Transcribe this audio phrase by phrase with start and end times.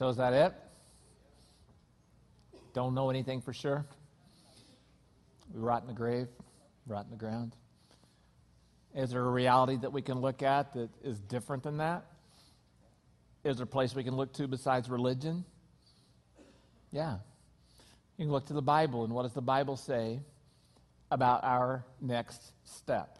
[0.00, 0.54] So is that it?
[2.72, 3.84] Don't know anything for sure?
[5.52, 6.26] We rot in the grave,
[6.86, 7.54] rot in the ground.
[8.94, 12.06] Is there a reality that we can look at that is different than that?
[13.44, 15.44] Is there a place we can look to besides religion?
[16.92, 17.18] Yeah.
[18.16, 20.20] You can look to the Bible, and what does the Bible say
[21.10, 23.18] about our next step?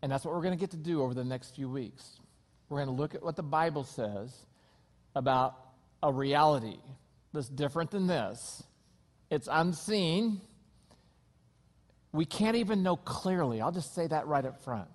[0.00, 2.18] And that's what we're going to get to do over the next few weeks.
[2.70, 4.34] We're going to look at what the Bible says
[5.14, 5.65] about
[6.06, 6.78] a reality
[7.32, 8.62] that's different than this.
[9.28, 10.40] It's unseen.
[12.12, 13.60] We can't even know clearly.
[13.60, 14.88] I'll just say that right up front.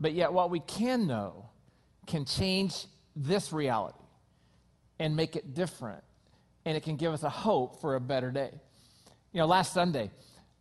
[0.00, 1.50] But yet, what we can know
[2.06, 3.98] can change this reality
[4.98, 6.02] and make it different.
[6.64, 8.50] And it can give us a hope for a better day.
[9.32, 10.10] You know, last Sunday,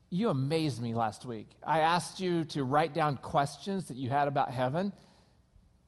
[0.09, 1.47] you amazed me last week.
[1.65, 4.91] I asked you to write down questions that you had about heaven.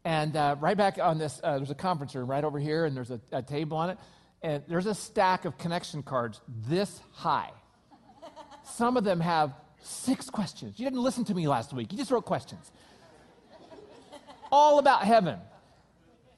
[0.06, 2.96] And uh, right back on this, uh, there's a conference room right over here, and
[2.96, 3.98] there's a, a table on it.
[4.42, 7.52] And there's a stack of connection cards this high.
[8.66, 10.78] Some of them have six questions.
[10.78, 12.72] You didn't listen to me last week, you just wrote questions.
[14.52, 15.40] All about heaven.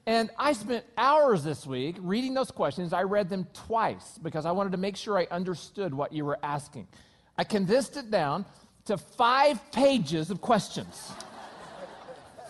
[0.07, 2.93] And I spent hours this week reading those questions.
[2.93, 6.37] I read them twice because I wanted to make sure I understood what you were
[6.43, 6.87] asking.
[7.39, 8.45] I condensed it down
[8.85, 11.11] to five pages of questions.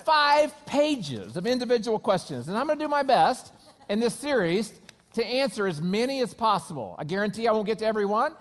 [0.06, 2.48] Five pages of individual questions.
[2.48, 3.52] And I'm going to do my best
[3.90, 4.74] in this series
[5.14, 6.96] to answer as many as possible.
[7.00, 8.34] I guarantee I won't get to every one,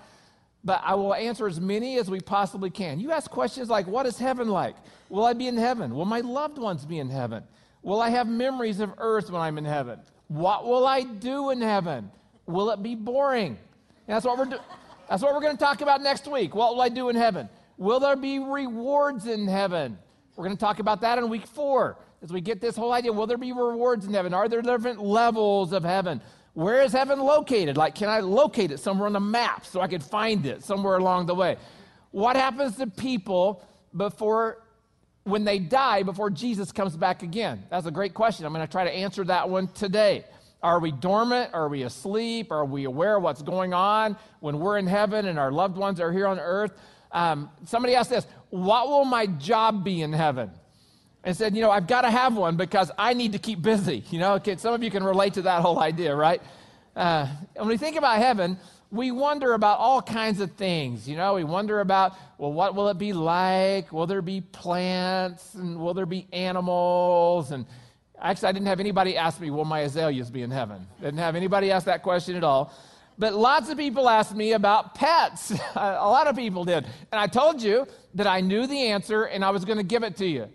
[0.63, 3.01] but I will answer as many as we possibly can.
[3.01, 4.77] You ask questions like What is heaven like?
[5.09, 5.95] Will I be in heaven?
[5.95, 7.45] Will my loved ones be in heaven?
[7.83, 10.01] Will I have memories of earth when I'm in heaven?
[10.29, 12.11] What will I do in heaven?
[12.47, 13.59] Will it be boring?
[14.07, 14.63] And that's what we're doing.
[15.09, 16.55] That's what we're going to talk about next week.
[16.55, 17.49] What will I do in heaven?
[17.77, 19.99] Will there be rewards in heaven?
[20.37, 23.13] We're going to talk about that in week four as we get this whole idea.
[23.13, 24.35] Will there be rewards in heaven?
[24.35, 26.21] Are there different levels of heaven?
[26.55, 27.77] Where is heaven located?
[27.77, 30.97] Like, can I locate it somewhere on the map so I could find it somewhere
[30.97, 31.57] along the way?
[32.11, 33.65] What happens to people
[33.97, 34.63] before,
[35.25, 37.65] when they die, before Jesus comes back again?
[37.71, 38.47] That's a great question.
[38.47, 40.25] I'm going to try to answer that one today.
[40.63, 41.53] Are we dormant?
[41.53, 42.51] Are we asleep?
[42.51, 46.01] Are we aware of what's going on when we're in heaven and our loved ones
[46.01, 46.73] are here on earth?
[47.15, 50.51] Um, somebody asked this What will my job be in heaven?
[51.23, 54.05] And said, You know, I've got to have one because I need to keep busy.
[54.11, 56.43] You know, okay, some of you can relate to that whole idea, right?
[56.95, 57.27] Uh,
[57.57, 58.59] when we think about heaven,
[58.91, 61.09] we wonder about all kinds of things.
[61.09, 63.91] You know, we wonder about, well, what will it be like?
[63.93, 65.55] Will there be plants?
[65.55, 67.51] And will there be animals?
[67.51, 67.65] And
[68.21, 70.87] Actually, I didn't have anybody ask me, will my azaleas be in heaven?
[71.01, 72.73] Didn't have anybody ask that question at all.
[73.17, 75.53] But lots of people asked me about pets.
[75.77, 76.85] a lot of people did.
[77.13, 80.03] And I told you that I knew the answer and I was going to give
[80.03, 80.49] it to you.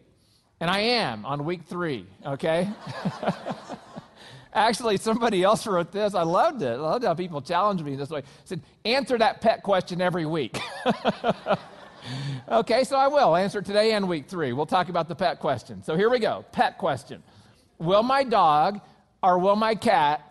[0.59, 2.69] And I am on week three, okay?
[4.53, 6.15] Actually, somebody else wrote this.
[6.15, 6.73] I loved it.
[6.73, 8.19] I loved how people challenged me this way.
[8.19, 10.59] I said, answer that pet question every week.
[12.51, 14.51] okay, so I will answer today and week three.
[14.51, 15.83] We'll talk about the pet question.
[15.83, 16.43] So here we go.
[16.51, 17.23] Pet question.
[17.77, 18.81] Will my dog
[19.23, 20.21] or will my cat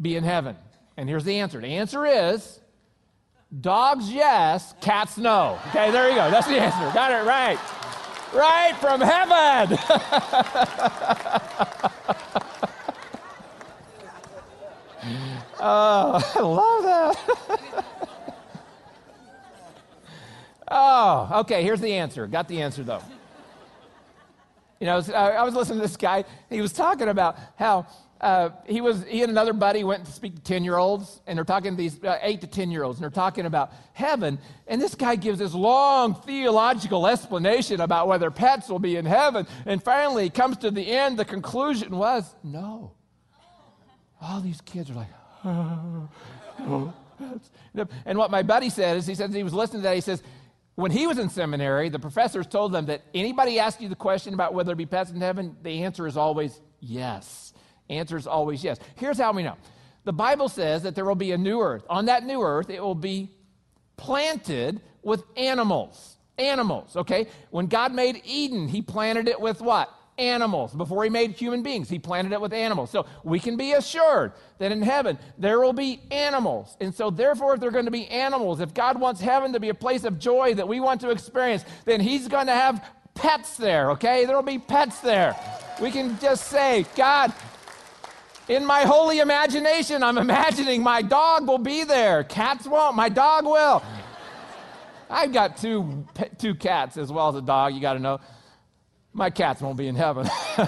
[0.00, 0.56] be in heaven?
[0.96, 1.60] And here's the answer.
[1.60, 2.60] The answer is
[3.60, 5.58] dogs, yes, cats, no.
[5.68, 6.30] Okay, there you go.
[6.30, 6.94] That's the answer.
[6.94, 7.58] Got it right.
[8.32, 9.78] Right from heaven.
[15.60, 17.84] oh, I love that.
[20.70, 22.26] oh, okay, here's the answer.
[22.26, 23.02] Got the answer, though.
[24.80, 26.24] You know, I was listening to this guy.
[26.50, 27.86] He was talking about how
[28.24, 31.36] uh, he was he and another buddy went to speak to 10 year olds and
[31.36, 34.38] they're talking to these uh, 8 to 10 year olds and they're talking about heaven.
[34.66, 39.46] And this guy gives this long theological explanation about whether pets will be in heaven.
[39.66, 41.18] And finally he comes to the end.
[41.18, 42.92] The conclusion was no.
[44.22, 45.08] All these kids are like
[45.44, 46.94] oh,
[48.06, 50.22] and what my buddy said is he said he was listening to that he says
[50.76, 54.32] when he was in seminary, the professors told them that anybody asks you the question
[54.32, 57.53] about whether there be pets in heaven, the answer is always yes.
[57.98, 58.78] Answer is always yes.
[58.96, 59.56] Here's how we know
[60.04, 61.84] the Bible says that there will be a new earth.
[61.88, 63.30] On that new earth, it will be
[63.96, 66.16] planted with animals.
[66.36, 67.28] Animals, okay?
[67.50, 69.92] When God made Eden, he planted it with what?
[70.18, 70.72] animals.
[70.72, 72.90] Before he made human beings, he planted it with animals.
[72.90, 76.76] So we can be assured that in heaven there will be animals.
[76.80, 79.60] And so, therefore, if there are going to be animals, if God wants heaven to
[79.60, 82.84] be a place of joy that we want to experience, then he's going to have
[83.14, 84.24] pets there, okay?
[84.24, 85.36] There will be pets there.
[85.80, 87.32] We can just say, God,
[88.48, 92.24] in my holy imagination, I'm imagining my dog will be there.
[92.24, 93.82] Cats won't, my dog will.
[95.08, 96.06] I've got two,
[96.38, 98.20] two cats as well as a dog, you got to know
[99.14, 100.28] my cats won't be in heaven.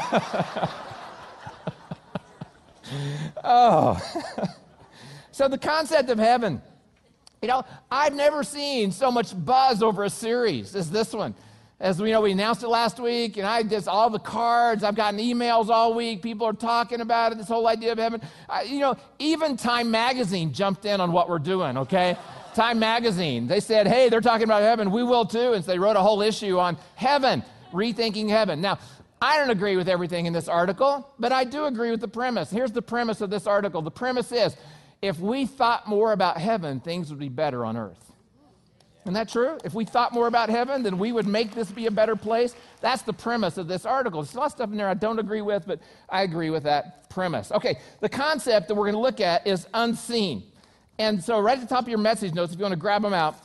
[3.45, 4.01] oh.
[5.33, 6.63] so, the concept of heaven.
[7.43, 11.35] You know, I've never seen so much buzz over a series as this one.
[11.79, 14.83] As we know, we announced it last week, and I just all the cards.
[14.83, 16.23] I've gotten emails all week.
[16.23, 17.39] People are talking about it.
[17.39, 18.23] This whole idea of heaven.
[18.49, 21.77] I, you know, even Time Magazine jumped in on what we're doing.
[21.77, 22.17] Okay,
[22.55, 23.47] Time Magazine.
[23.47, 24.91] They said, "Hey, they're talking about heaven.
[24.91, 27.45] We will too." And so they wrote a whole issue on heaven,
[27.75, 28.63] rethinking heaven.
[28.63, 28.79] Now,
[29.21, 32.51] I don't agree with everything in this article, but I do agree with the premise.
[32.51, 33.83] Here's the premise of this article.
[33.83, 34.57] The premise is,
[35.03, 38.13] if we thought more about heaven, things would be better on earth.
[39.07, 39.57] Isn't that true?
[39.63, 42.57] If we thought more about heaven, then we would make this be a better place.
[42.81, 44.21] That's the premise of this article.
[44.21, 46.65] There's a lot of stuff in there I don't agree with, but I agree with
[46.65, 47.53] that premise.
[47.53, 50.43] Okay, the concept that we're going to look at is unseen.
[50.99, 53.03] And so, right at the top of your message notes, if you want to grab
[53.03, 53.37] them out,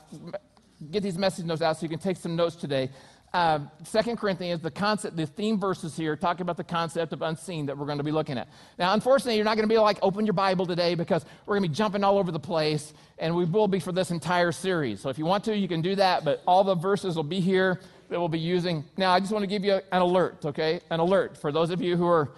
[0.90, 2.90] get these message notes out so you can take some notes today
[3.34, 7.66] uh, Second Corinthians, the concept, the theme verses here, talking about the concept of unseen
[7.68, 8.50] that we're going to be looking at.
[8.78, 11.64] Now, unfortunately, you're not going to be like open your Bible today because we're going
[11.64, 15.00] to be jumping all over the place, and we will be for this entire series.
[15.00, 17.40] So if you want to, you can do that, but all the verses will be
[17.40, 17.80] here
[18.10, 18.84] that we'll be using.
[18.98, 20.82] Now, I just want to give you an alert, okay?
[20.90, 22.32] An alert for those of you who are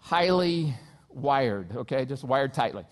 [0.00, 0.74] highly
[1.08, 2.04] wired, okay?
[2.04, 2.84] Just wired tightly.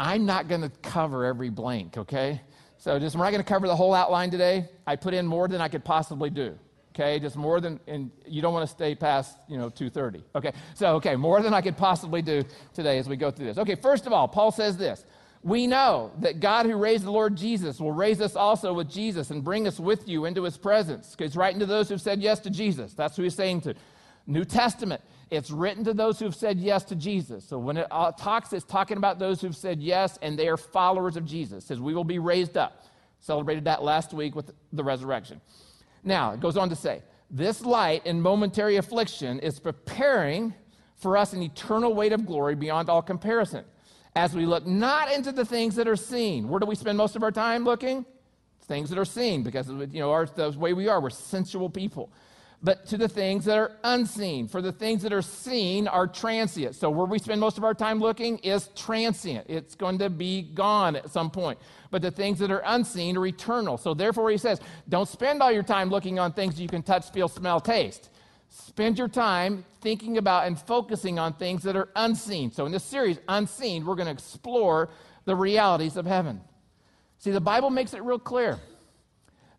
[0.00, 2.40] I'm not going to cover every blank, okay?
[2.80, 4.66] So just we're not going to cover the whole outline today.
[4.86, 6.58] I put in more than I could possibly do.
[6.94, 10.22] Okay, just more than, and you don't want to stay past, you know, 2.30.
[10.34, 12.42] Okay, so, okay, more than I could possibly do
[12.74, 13.58] today as we go through this.
[13.58, 15.04] Okay, first of all, Paul says this.
[15.42, 19.30] We know that God who raised the Lord Jesus will raise us also with Jesus
[19.30, 21.14] and bring us with you into his presence.
[21.18, 22.94] It's writing to those who've said yes to Jesus.
[22.94, 23.74] That's who he's saying to.
[24.26, 27.44] New Testament, it's written to those who've said yes to Jesus.
[27.44, 30.56] So when it uh, talks, it's talking about those who've said yes and they are
[30.56, 31.64] followers of Jesus.
[31.64, 32.84] It says we will be raised up.
[33.20, 35.40] Celebrated that last week with the resurrection.
[36.02, 40.52] Now, it goes on to say, this light in momentary affliction is preparing
[40.96, 43.64] for us an eternal weight of glory beyond all comparison.
[44.16, 46.48] As we look not into the things that are seen.
[46.48, 48.04] Where do we spend most of our time looking?
[48.62, 52.10] Things that are seen, because you know, our, the way we are, we're sensual people
[52.62, 54.46] but to the things that are unseen.
[54.46, 56.74] For the things that are seen are transient.
[56.74, 59.46] So, where we spend most of our time looking is transient.
[59.48, 61.58] It's going to be gone at some point.
[61.90, 63.78] But the things that are unseen are eternal.
[63.78, 67.10] So, therefore, he says, don't spend all your time looking on things you can touch,
[67.10, 68.10] feel, smell, taste.
[68.50, 72.52] Spend your time thinking about and focusing on things that are unseen.
[72.52, 74.90] So, in this series, Unseen, we're going to explore
[75.24, 76.42] the realities of heaven.
[77.18, 78.58] See, the Bible makes it real clear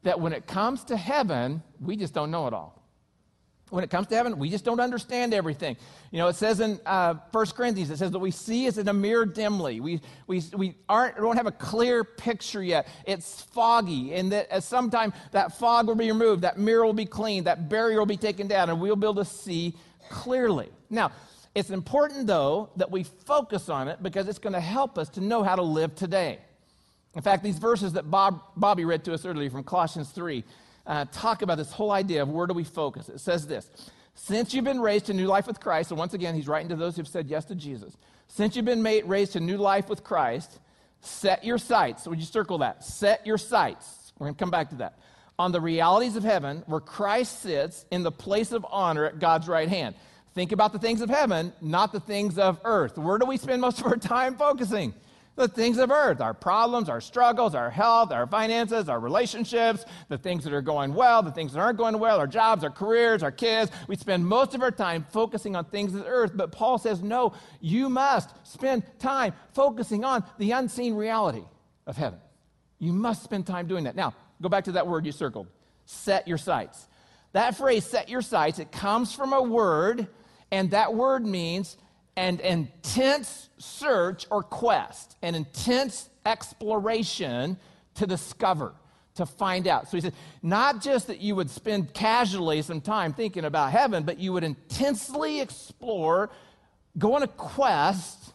[0.04, 2.81] that when it comes to heaven, we just don't know it all
[3.71, 5.77] when it comes to heaven, we just don't understand everything.
[6.12, 8.88] You know, it says in uh, 1 Corinthians, it says that we see as in
[8.89, 9.79] a mirror dimly.
[9.79, 12.88] We, we, we aren't, don't have a clear picture yet.
[13.07, 16.94] It's foggy, and that at some time that fog will be removed, that mirror will
[16.94, 19.73] be cleaned, that barrier will be taken down, and we'll be able to see
[20.09, 20.69] clearly.
[20.89, 21.13] Now,
[21.56, 25.21] it's important, though, that we focus on it because it's going to help us to
[25.21, 26.39] know how to live today.
[27.15, 30.44] In fact, these verses that Bob, Bobby read to us earlier from Colossians 3,
[30.92, 33.08] uh, talk about this whole idea of where do we focus.
[33.08, 33.70] It says this
[34.14, 36.76] Since you've been raised to new life with Christ, so once again, he's writing to
[36.76, 37.96] those who've said yes to Jesus.
[38.28, 40.60] Since you've been made, raised to new life with Christ,
[41.00, 42.06] set your sights.
[42.08, 42.84] Would you circle that?
[42.84, 44.12] Set your sights.
[44.20, 45.00] We're going to come back to that.
[45.40, 49.48] On the realities of heaven, where Christ sits in the place of honor at God's
[49.48, 49.96] right hand.
[50.36, 52.98] Think about the things of heaven, not the things of earth.
[52.98, 54.94] Where do we spend most of our time focusing?
[55.35, 60.18] The things of earth our problems, our struggles, our health, our finances, our relationships, the
[60.18, 63.23] things that are going well, the things that aren't going well, our jobs, our careers,
[63.23, 63.71] our kids.
[63.88, 67.33] We spend most of our time focusing on things of earth, but Paul says, no,
[67.59, 71.44] you must spend time focusing on the unseen reality
[71.88, 72.19] of heaven.
[72.80, 73.95] You must spend time doing that.
[73.95, 75.47] Now, go back to that word you circled
[75.92, 76.88] set your sights.
[77.33, 80.07] That phrase, set your sights, it comes from a word,
[80.52, 81.78] and that word means
[82.21, 87.57] an intense search or quest, an intense exploration
[87.95, 88.73] to discover,
[89.16, 89.90] to find out.
[89.90, 90.13] So he said,
[90.44, 94.44] not just that you would spend casually some time thinking about heaven, but you would
[94.44, 96.30] intensely explore,
[96.95, 98.33] go on a quest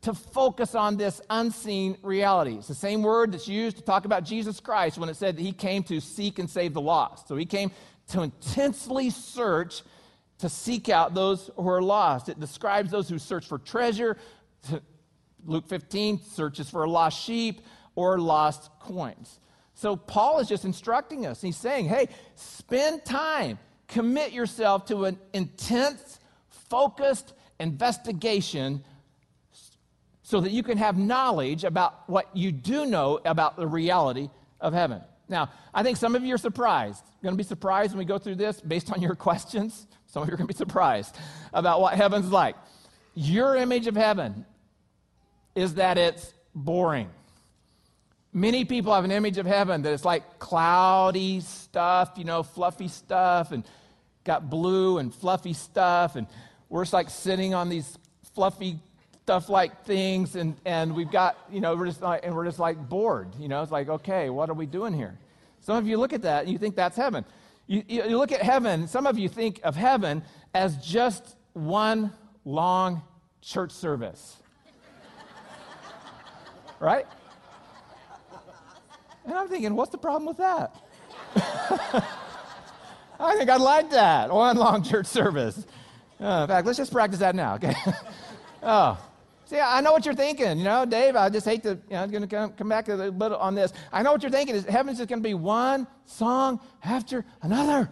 [0.00, 2.54] to focus on this unseen reality.
[2.54, 5.42] It's the same word that's used to talk about Jesus Christ when it said that
[5.42, 7.28] he came to seek and save the lost.
[7.28, 7.70] So he came
[8.08, 9.82] to intensely search
[10.40, 12.28] to seek out those who are lost.
[12.28, 14.16] It describes those who search for treasure.
[15.46, 17.62] Luke 15 searches for a lost sheep
[17.94, 19.38] or lost coins.
[19.74, 21.40] So Paul is just instructing us.
[21.40, 28.84] He's saying, hey, spend time, commit yourself to an intense, focused investigation
[30.22, 34.30] so that you can have knowledge about what you do know about the reality
[34.60, 35.02] of heaven.
[35.28, 37.04] Now, I think some of you are surprised.
[37.22, 39.86] Going to be surprised when we go through this based on your questions.
[40.10, 41.16] Some of you are going to be surprised
[41.52, 42.56] about what heaven's like.
[43.14, 44.44] your image of heaven
[45.54, 47.08] is that it's boring.
[48.32, 52.88] Many people have an image of heaven that it's like cloudy stuff, you know, fluffy
[52.88, 53.64] stuff, and
[54.24, 56.26] got blue and fluffy stuff, and
[56.68, 57.98] we're just like sitting on these
[58.34, 58.78] fluffy
[59.22, 62.58] stuff like things, and, and we've got, you know, we're just like, and we're just
[62.58, 65.18] like bored, you know, it's like, okay, what are we doing here?
[65.60, 67.24] Some of you look at that and you think that's heaven.
[67.70, 72.12] You, you, look at heaven, some of you think of heaven as just one
[72.44, 73.00] long
[73.42, 74.38] church service.
[76.80, 77.06] right?
[79.24, 80.74] And I'm thinking, what's the problem with that?
[83.20, 84.32] I think I'd like that.
[84.32, 85.64] One long church service.
[86.20, 87.74] Uh, in fact, let's just practice that now, okay?
[88.64, 88.98] oh.
[89.50, 90.58] See, I know what you're thinking.
[90.58, 92.88] You know, Dave, I just hate to, you know, I'm going to come, come back
[92.88, 93.72] a little on this.
[93.92, 97.90] I know what you're thinking is heaven's just going to be one song after another.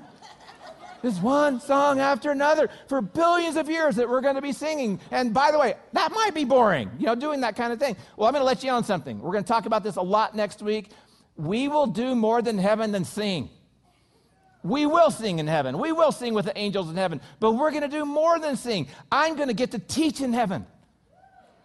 [1.03, 5.01] There's one song after another for billions of years that we're going to be singing.
[5.11, 7.97] And by the way, that might be boring, you know, doing that kind of thing.
[8.17, 9.19] Well, I'm going to let you on something.
[9.19, 10.93] We're going to talk about this a lot next week.
[11.35, 13.51] We will do more than heaven than sing.
[14.63, 15.81] We will sing in heaven.
[15.81, 17.21] We will sing with the angels in heaven.
[17.41, 18.87] But we're going to do more than sing.
[19.11, 20.65] I'm going to get to teach in heaven.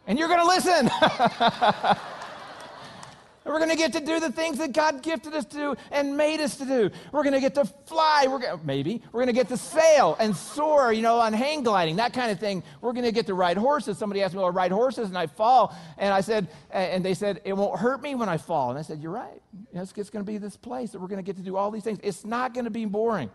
[0.07, 0.89] And you're going to listen.
[3.45, 6.15] We're going to get to do the things that God gifted us to do and
[6.15, 6.89] made us to do.
[7.11, 8.25] We're going to get to fly.
[8.29, 9.01] We're gonna, maybe.
[9.11, 12.31] We're going to get to sail and soar, you know, on hang gliding, that kind
[12.31, 12.63] of thing.
[12.79, 13.97] We're going to get to ride horses.
[13.97, 15.75] Somebody asked me, well, I ride horses and I fall.
[15.97, 18.69] And I said, and they said, it won't hurt me when I fall.
[18.69, 19.41] And I said, you're right.
[19.73, 21.69] It's, it's going to be this place that we're going to get to do all
[21.69, 21.99] these things.
[22.01, 23.29] It's not going to be boring.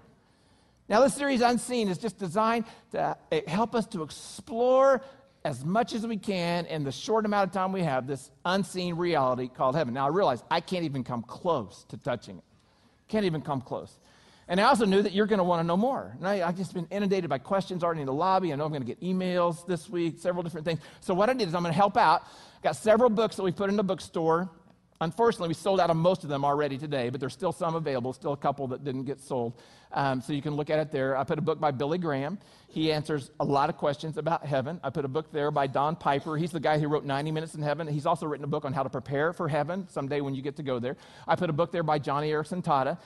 [0.89, 5.03] Now, this series, Unseen, is just designed to uh, help us to explore
[5.49, 8.95] as much as we can in the short amount of time we have this unseen
[8.97, 9.95] reality called heaven.
[9.95, 12.45] Now, I realize I can't even come close to touching it.
[13.09, 13.99] Can't even come close.
[14.47, 16.15] And I also knew that you're going to want to know more.
[16.19, 18.53] And I, have just been inundated by questions already in the lobby.
[18.53, 20.81] I know I'm going to get emails this week, several different things.
[21.01, 22.25] So, what I did is I'm going to help out.
[22.63, 24.51] Got several books that we put in the bookstore.
[25.01, 28.13] Unfortunately, we sold out of most of them already today, but there's still some available,
[28.13, 29.53] still a couple that didn't get sold.
[29.93, 31.17] Um, so you can look at it there.
[31.17, 32.39] I put a book by Billy Graham.
[32.67, 34.81] He answers a lot of questions about heaven.
[34.83, 36.37] I put a book there by Don Piper.
[36.37, 37.87] He's the guy who wrote 90 Minutes in Heaven.
[37.87, 40.57] He's also written a book on how to prepare for heaven someday when you get
[40.57, 40.97] to go there.
[41.29, 42.99] I put a book there by Joni Eareckson Tada,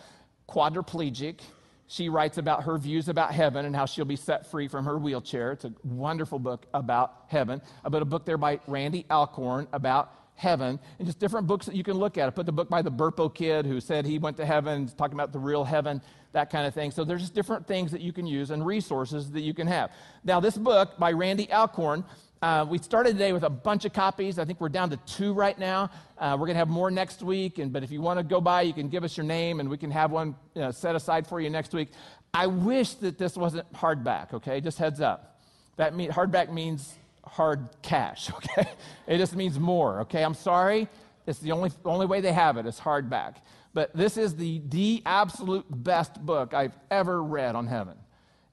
[0.48, 1.40] quadriplegic.
[1.88, 4.96] She writes about her views about heaven and how she'll be set free from her
[4.96, 5.52] wheelchair.
[5.52, 7.60] It's a wonderful book about heaven.
[7.84, 10.10] I put a book there by Randy Alcorn about
[10.42, 12.26] heaven, and just different books that you can look at.
[12.26, 15.14] I put the book by the Burpo kid who said he went to heaven, talking
[15.14, 16.90] about the real heaven, that kind of thing.
[16.90, 19.92] So there's just different things that you can use and resources that you can have.
[20.24, 22.04] Now, this book by Randy Alcorn,
[22.42, 24.40] uh, we started today with a bunch of copies.
[24.40, 25.90] I think we're down to two right now.
[26.18, 27.58] Uh, we're going to have more next week.
[27.58, 29.68] And, but if you want to go by, you can give us your name and
[29.68, 31.90] we can have one you know, set aside for you next week.
[32.34, 34.60] I wish that this wasn't hardback, okay?
[34.60, 35.40] Just heads up.
[35.76, 38.68] That mean, hardback means hard cash, okay?
[39.06, 40.22] It just means more, okay?
[40.24, 40.88] I'm sorry.
[41.26, 43.36] It's the only, only way they have it, it is hardback.
[43.74, 47.96] But this is the, the absolute best book I've ever read on heaven.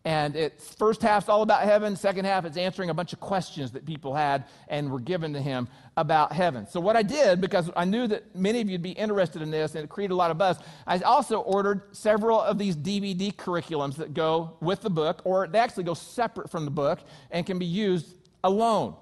[0.05, 3.71] And its first half's all about heaven, second half is answering a bunch of questions
[3.73, 6.65] that people had and were given to him about heaven.
[6.65, 9.75] So what I did, because I knew that many of you'd be interested in this
[9.75, 10.57] and it created a lot of buzz,
[10.87, 15.59] I also ordered several of these DVD curriculums that go with the book, or they
[15.59, 16.99] actually go separate from the book
[17.29, 18.95] and can be used alone.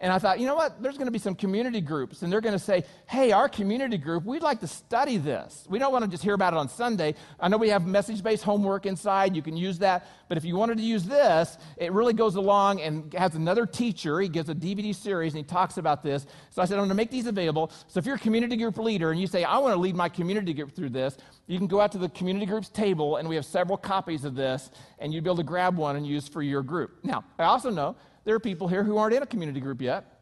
[0.00, 0.82] And I thought, you know what?
[0.82, 3.96] There's going to be some community groups, and they're going to say, hey, our community
[3.96, 5.66] group, we'd like to study this.
[5.70, 7.14] We don't want to just hear about it on Sunday.
[7.38, 9.36] I know we have message based homework inside.
[9.36, 10.06] You can use that.
[10.28, 14.20] But if you wanted to use this, it really goes along and has another teacher.
[14.20, 16.26] He gives a DVD series, and he talks about this.
[16.50, 17.70] So I said, I'm going to make these available.
[17.86, 20.08] So if you're a community group leader and you say, I want to lead my
[20.08, 23.36] community group through this, you can go out to the community group's table, and we
[23.36, 26.42] have several copies of this, and you'd be able to grab one and use for
[26.42, 26.98] your group.
[27.04, 30.20] Now, I also know there are people here who aren't in a community group yet.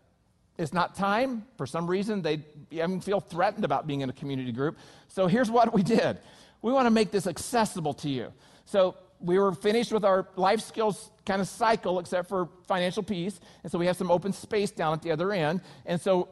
[0.59, 1.47] It's not time.
[1.57, 4.79] For some reason, they even feel threatened about being in a community group.
[5.09, 6.19] So here's what we did
[6.61, 8.33] we want to make this accessible to you.
[8.65, 13.41] So we were finished with our life skills kind of cycle, except for financial peace.
[13.63, 15.61] And so we have some open space down at the other end.
[15.87, 16.29] And so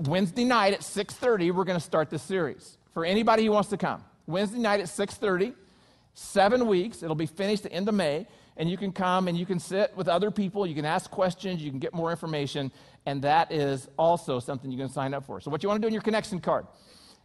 [0.00, 3.76] Wednesday night at 6:30, we're going to start this series for anybody who wants to
[3.76, 4.02] come.
[4.26, 5.54] Wednesday night at 6:30,
[6.14, 7.02] seven weeks.
[7.02, 8.26] It'll be finished the end of May
[8.56, 11.62] and you can come and you can sit with other people, you can ask questions,
[11.62, 12.70] you can get more information,
[13.06, 15.40] and that is also something you can sign up for.
[15.40, 16.66] So, what you want to do in your connection card,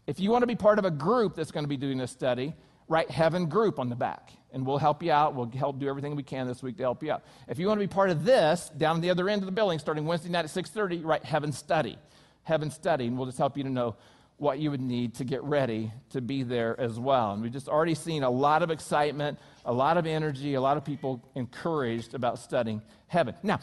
[0.05, 2.11] if you want to be part of a group that's going to be doing this
[2.11, 2.53] study,
[2.87, 5.35] write Heaven Group on the back, and we'll help you out.
[5.35, 7.23] We'll help do everything we can this week to help you out.
[7.47, 9.79] If you want to be part of this, down the other end of the building,
[9.79, 11.97] starting Wednesday night at 6:30, write Heaven Study,
[12.43, 13.95] Heaven Study, and we'll just help you to know
[14.37, 17.33] what you would need to get ready to be there as well.
[17.33, 20.77] And we've just already seen a lot of excitement, a lot of energy, a lot
[20.77, 23.35] of people encouraged about studying heaven.
[23.41, 23.59] Now,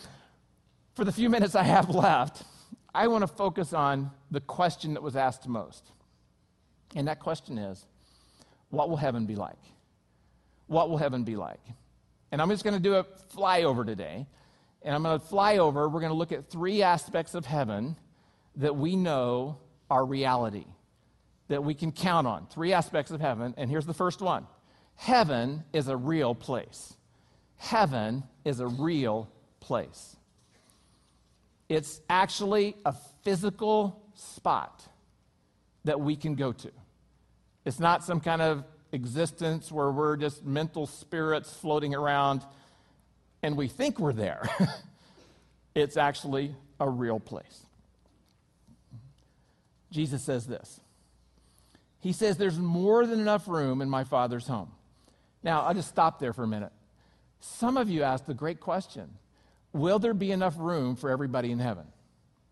[0.95, 2.45] For the few minutes I have left,
[2.95, 5.91] I want to focus on the question that was asked most.
[6.95, 7.85] And that question is
[8.71, 9.59] what will heaven be like?
[10.69, 11.61] What will heaven be like?
[12.31, 13.05] And I'm just going to do a
[13.37, 14.27] flyover today.
[14.83, 15.89] And I'm going to fly over.
[15.89, 17.97] We're going to look at three aspects of heaven
[18.57, 19.59] that we know
[19.95, 20.67] are reality,
[21.47, 22.49] that we can count on.
[22.49, 23.55] Three aspects of heaven.
[23.57, 24.49] And here's the first one
[24.97, 26.95] Heaven is a real place.
[27.57, 30.17] Heaven is a real place.
[31.69, 34.85] It's actually a physical spot
[35.85, 36.73] that we can go to.
[37.65, 42.43] It's not some kind of existence where we're just mental spirits floating around
[43.45, 44.43] and we think we're there.
[45.77, 47.65] it's actually a real place.
[49.95, 50.81] Jesus says this
[52.01, 54.73] He says, There's more than enough room in my Father's home.
[55.43, 56.73] Now, I'll just stop there for a minute.
[57.41, 59.09] Some of you asked the great question
[59.73, 61.87] Will there be enough room for everybody in heaven?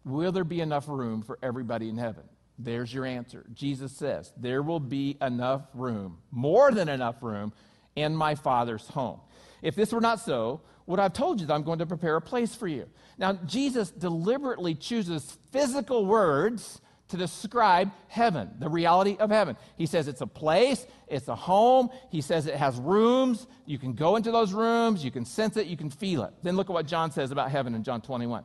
[0.04, 2.24] Will there be enough room for everybody in heaven?
[2.58, 3.44] There's your answer.
[3.52, 7.52] Jesus says, There will be enough room, more than enough room,
[7.96, 9.20] in my Father's home.
[9.62, 12.16] If this were not so, what I have told you that I'm going to prepare
[12.16, 12.88] a place for you?
[13.18, 16.80] Now, Jesus deliberately chooses physical words
[17.12, 19.56] to describe heaven, the reality of heaven.
[19.76, 21.90] He says it's a place, it's a home.
[22.10, 23.46] He says it has rooms.
[23.66, 26.32] You can go into those rooms, you can sense it, you can feel it.
[26.42, 28.44] Then look at what John says about heaven in John 21.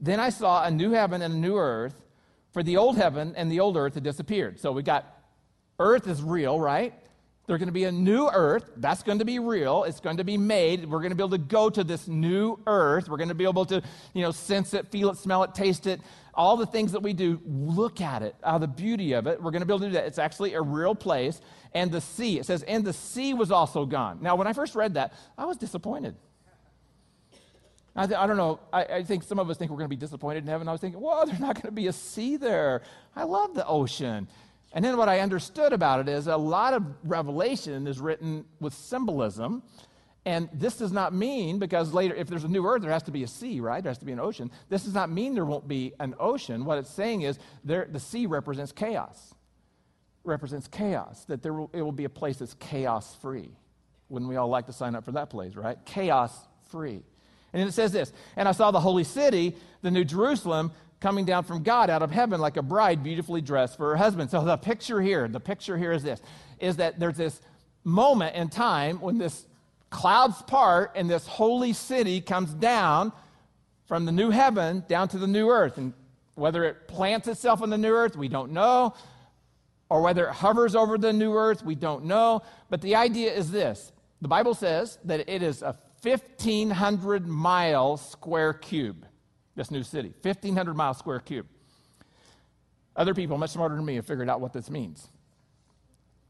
[0.00, 1.94] Then I saw a new heaven and a new earth,
[2.52, 4.60] for the old heaven and the old earth had disappeared.
[4.60, 5.06] So we got
[5.78, 6.94] earth is real, right?
[7.46, 8.70] There's going to be a new earth.
[8.76, 9.82] That's going to be real.
[9.82, 10.88] It's going to be made.
[10.88, 13.08] We're going to be able to go to this new earth.
[13.08, 13.82] We're going to be able to,
[14.14, 16.00] you know, sense it, feel it, smell it, taste it.
[16.34, 19.42] All the things that we do, look at it, uh, the beauty of it.
[19.42, 20.06] We're going to be able to do that.
[20.06, 21.40] It's actually a real place.
[21.74, 24.18] And the sea, it says, and the sea was also gone.
[24.22, 26.14] Now, when I first read that, I was disappointed.
[27.94, 28.60] I, th- I don't know.
[28.72, 30.66] I, I, think some of us think we're going to be disappointed in heaven.
[30.66, 32.82] I was thinking, well, there's not going to be a sea there.
[33.14, 34.28] I love the ocean.
[34.72, 38.72] And then what I understood about it is a lot of Revelation is written with
[38.72, 39.62] symbolism.
[40.24, 43.10] And this does not mean, because later, if there's a new earth, there has to
[43.10, 43.82] be a sea, right?
[43.82, 44.50] There has to be an ocean.
[44.68, 46.64] This does not mean there won't be an ocean.
[46.64, 49.34] What it's saying is there, the sea represents chaos,
[50.22, 53.50] represents chaos, that there will, it will be a place that's chaos free.
[54.08, 55.76] Wouldn't we all like to sign up for that place, right?
[55.84, 56.32] Chaos
[56.70, 57.02] free.
[57.52, 60.70] And then it says this And I saw the holy city, the new Jerusalem,
[61.02, 64.30] coming down from God out of heaven like a bride beautifully dressed for her husband.
[64.30, 66.22] So the picture here, the picture here is this,
[66.60, 67.40] is that there's this
[67.84, 69.44] moment in time when this
[69.90, 73.12] clouds part and this holy city comes down
[73.86, 75.76] from the new heaven down to the new earth.
[75.76, 75.92] And
[76.36, 78.94] whether it plants itself on the new earth, we don't know.
[79.90, 82.42] Or whether it hovers over the new earth, we don't know.
[82.70, 88.52] But the idea is this the Bible says that it is a 1,500 mile square
[88.52, 89.04] cube
[89.54, 91.46] this new city 1,500 mile square cube.
[92.94, 95.08] Other people, much smarter than me, have figured out what this means.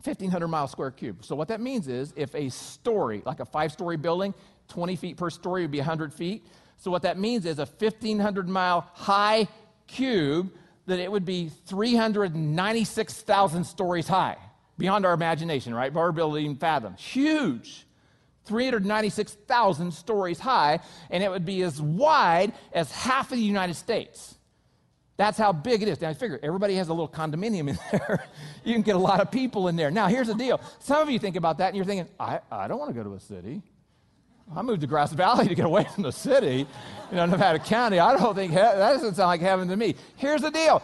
[0.04, 1.24] 1,500 mile square cube.
[1.24, 4.34] So, what that means is if a story, like a five story building,
[4.68, 6.44] 20 feet per story would be 100 feet.
[6.76, 9.48] So, what that means is a 1,500 mile high
[9.86, 10.52] cube,
[10.86, 14.36] that it would be 396,000 stories high,
[14.78, 15.94] beyond our imagination, right?
[15.94, 16.94] Our ability to fathom.
[16.96, 17.86] Huge.
[18.44, 24.36] 396,000 stories high, and it would be as wide as half of the United States.
[25.16, 26.00] That's how big it is.
[26.00, 28.24] Now, I figure everybody has a little condominium in there.
[28.64, 29.90] you can get a lot of people in there.
[29.90, 30.60] Now, here's the deal.
[30.80, 33.04] Some of you think about that and you're thinking, I, I don't want to go
[33.04, 33.62] to a city.
[34.54, 36.66] I moved to Grass Valley to get away from the city,
[37.10, 37.98] you know, Nevada County.
[37.98, 39.94] I don't think that doesn't sound like heaven to me.
[40.16, 40.82] Here's the deal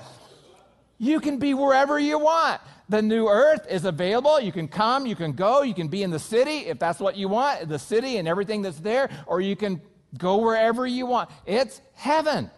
[0.98, 2.60] you can be wherever you want.
[2.88, 4.40] The new earth is available.
[4.40, 7.16] You can come, you can go, you can be in the city if that's what
[7.16, 9.80] you want, the city and everything that's there, or you can
[10.16, 11.30] go wherever you want.
[11.46, 12.50] It's heaven.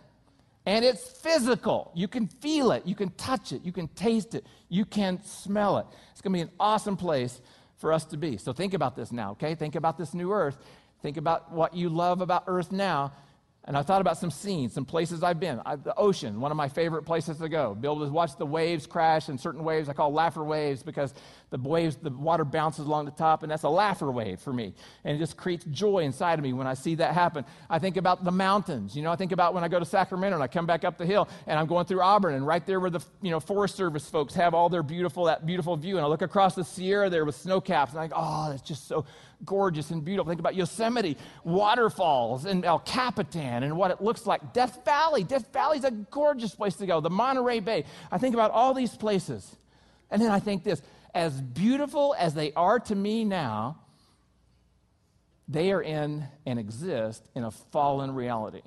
[0.66, 1.90] And it's physical.
[1.94, 5.78] You can feel it, you can touch it, you can taste it, you can smell
[5.78, 5.86] it.
[6.12, 7.40] It's going to be an awesome place
[7.78, 8.36] for us to be.
[8.36, 9.54] So think about this now, okay?
[9.54, 10.58] Think about this new earth.
[11.02, 13.12] Think about what you love about earth now.
[13.64, 15.60] And I thought about some scenes, some places I've been.
[15.66, 17.74] I, the ocean, one of my favorite places to go.
[17.74, 21.12] Be able to watch the waves crash, and certain waves I call laugher waves because
[21.50, 24.72] the waves, the water bounces along the top, and that's a laugher wave for me.
[25.04, 27.44] And it just creates joy inside of me when I see that happen.
[27.68, 28.96] I think about the mountains.
[28.96, 30.96] You know, I think about when I go to Sacramento and I come back up
[30.96, 33.76] the hill and I'm going through Auburn, and right there where the you know Forest
[33.76, 37.10] Service folks have all their beautiful that beautiful view, and I look across the Sierra
[37.10, 39.04] there with snow caps, and I go, oh, that's just so
[39.44, 40.30] gorgeous and beautiful.
[40.30, 44.52] Think about Yosemite, waterfalls, and El Capitan and what it looks like.
[44.52, 45.24] Death Valley.
[45.24, 47.00] Death Valley is a gorgeous place to go.
[47.00, 47.84] The Monterey Bay.
[48.10, 49.56] I think about all these places.
[50.10, 50.82] And then I think this
[51.14, 53.80] as beautiful as they are to me now,
[55.48, 58.62] they are in and exist in a fallen reality.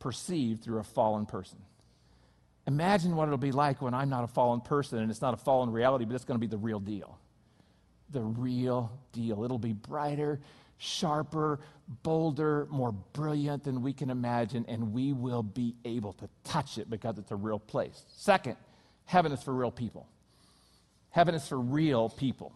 [0.00, 1.58] perceived through a fallen person.
[2.66, 5.36] Imagine what it'll be like when I'm not a fallen person and it's not a
[5.36, 7.19] fallen reality, but it's going to be the real deal.
[8.12, 9.44] The real deal.
[9.44, 10.40] It'll be brighter,
[10.78, 11.60] sharper,
[12.02, 16.88] bolder, more brilliant than we can imagine, and we will be able to touch it
[16.88, 18.04] because it's a real place.
[18.08, 18.56] Second,
[19.04, 20.08] heaven is for real people.
[21.10, 22.52] Heaven is for real people.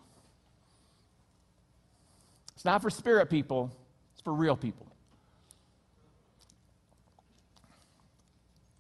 [2.55, 3.71] It's not for spirit people,
[4.13, 4.87] it's for real people.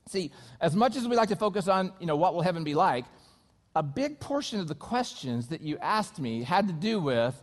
[0.09, 2.75] See, as much as we like to focus on, you know, what will heaven be
[2.75, 3.05] like,
[3.75, 7.35] a big portion of the questions that you asked me had to do with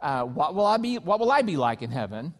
[0.00, 2.34] uh, what will I be, what will I be like in heaven,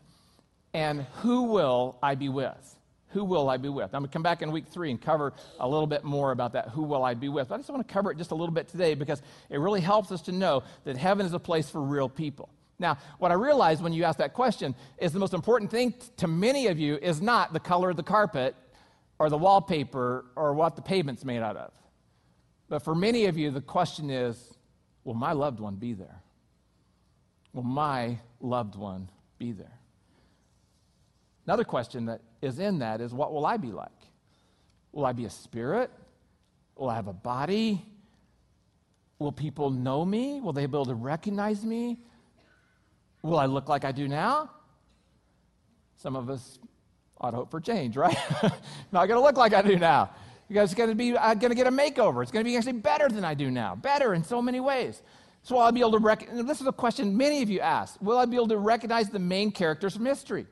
[0.74, 2.76] and who will I be with?
[3.12, 3.94] Who will I be with?
[3.94, 6.52] I'm going to come back in week three and cover a little bit more about
[6.52, 6.68] that.
[6.68, 7.48] Who will I be with?
[7.48, 9.80] But I just want to cover it just a little bit today because it really
[9.80, 12.50] helps us to know that heaven is a place for real people.
[12.78, 16.28] Now, what I realized when you asked that question is the most important thing to
[16.28, 18.54] many of you is not the color of the carpet
[19.18, 21.72] or the wallpaper or what the pavement's made out of.
[22.68, 24.54] But for many of you, the question is
[25.04, 26.22] will my loved one be there?
[27.52, 29.78] Will my loved one be there?
[31.46, 33.90] Another question that is in that is what will I be like?
[34.92, 35.90] Will I be a spirit?
[36.76, 37.83] Will I have a body?
[39.18, 40.40] Will people know me?
[40.40, 41.98] Will they be able to recognize me?
[43.22, 44.50] Will I look like I do now?
[45.96, 46.59] Some of us
[47.20, 48.16] ought to hope for change, right?
[48.92, 50.11] Not going to look like I do now.
[50.48, 52.22] You guys are going to be uh, going to get a makeover.
[52.22, 53.76] It's going to be actually better than I do now.
[53.76, 55.02] Better in so many ways.
[55.42, 56.44] So will I be able to recognize?
[56.46, 58.00] This is a question many of you ask.
[58.00, 60.46] Will I be able to recognize the main characters from history?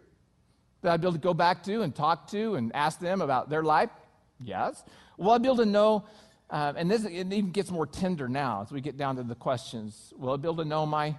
[0.83, 3.49] That I'd be able to go back to and talk to and ask them about
[3.49, 3.91] their life?
[4.39, 4.85] Yes.
[5.17, 6.05] Will I be able to know?
[6.51, 9.35] Uh, and this it even gets more tender now as we get down to the
[9.35, 10.13] questions.
[10.17, 11.17] Will I be able to know my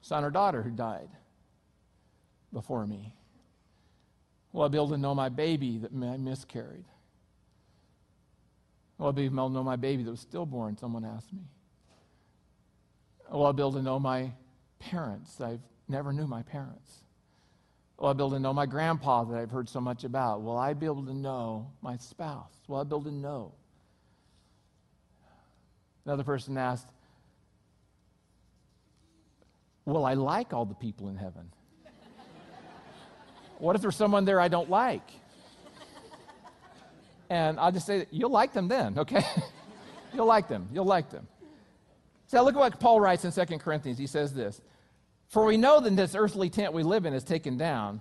[0.00, 1.08] son or daughter who died
[2.52, 3.16] before me?
[4.52, 6.84] Will I be able to know my baby that I miscarried?
[9.00, 10.76] I be able to know my baby that was stillborn?
[10.76, 11.42] Someone asked me.
[13.30, 14.32] Will I be able to know my
[14.78, 15.40] parents?
[15.40, 17.02] I've never knew my parents.
[17.98, 20.42] Will I be able to know my grandpa that I've heard so much about?
[20.42, 22.52] Will I be able to know my spouse?
[22.68, 23.52] Will I be able to know?
[26.04, 26.88] Another person asked,
[29.86, 31.50] Will I like all the people in heaven?
[33.58, 35.08] What if there's someone there I don't like?
[37.30, 39.24] And I'll just say, you'll like them then, okay?
[40.14, 40.68] you'll like them.
[40.72, 41.26] You'll like them.
[42.26, 43.98] So look at what Paul writes in 2 Corinthians.
[43.98, 44.60] He says this
[45.28, 48.00] For we know that this earthly tent we live in is taken down.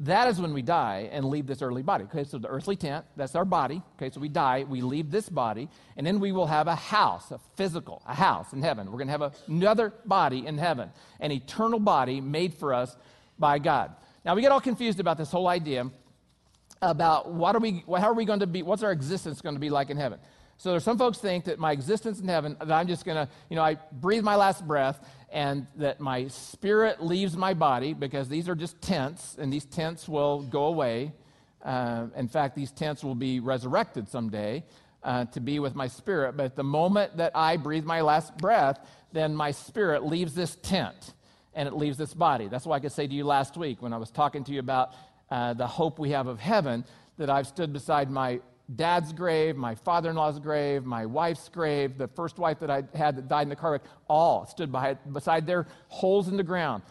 [0.00, 2.04] That is when we die and leave this earthly body.
[2.04, 3.82] Okay, so the earthly tent, that's our body.
[3.96, 7.32] Okay, so we die, we leave this body, and then we will have a house,
[7.32, 8.86] a physical, a house in heaven.
[8.86, 12.96] We're going to have another body in heaven, an eternal body made for us
[13.40, 13.90] by God.
[14.24, 15.90] Now, we get all confused about this whole idea
[16.82, 19.60] about what are we, how are we going to be, what's our existence going to
[19.60, 20.18] be like in heaven.
[20.58, 23.32] So there's some folks think that my existence in heaven, that I'm just going to,
[23.48, 24.98] you know, I breathe my last breath
[25.30, 30.08] and that my spirit leaves my body because these are just tents and these tents
[30.08, 31.12] will go away.
[31.64, 34.64] Uh, in fact, these tents will be resurrected someday
[35.04, 36.36] uh, to be with my spirit.
[36.36, 38.80] But the moment that I breathe my last breath,
[39.12, 41.14] then my spirit leaves this tent
[41.54, 42.48] and it leaves this body.
[42.48, 44.60] That's why I could say to you last week when I was talking to you
[44.60, 44.90] about
[45.30, 46.84] uh, the hope we have of heaven
[47.18, 48.40] that I've stood beside my
[48.74, 52.84] dad's grave, my father in law's grave, my wife's grave, the first wife that I
[52.94, 56.42] had that died in the car wreck, all stood by, beside their holes in the
[56.42, 56.82] ground,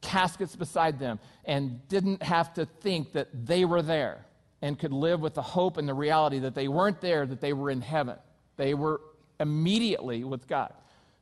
[0.00, 4.26] caskets beside them, and didn't have to think that they were there
[4.60, 7.52] and could live with the hope and the reality that they weren't there, that they
[7.52, 8.16] were in heaven.
[8.56, 9.00] They were
[9.40, 10.72] immediately with God.